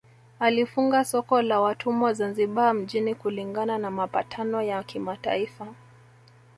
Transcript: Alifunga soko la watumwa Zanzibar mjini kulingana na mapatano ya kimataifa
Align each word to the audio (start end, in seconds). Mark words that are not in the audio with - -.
Alifunga 0.39 1.05
soko 1.05 1.41
la 1.41 1.59
watumwa 1.61 2.13
Zanzibar 2.13 2.73
mjini 2.73 3.15
kulingana 3.15 3.77
na 3.77 3.91
mapatano 3.91 4.61
ya 4.61 4.83
kimataifa 4.83 5.73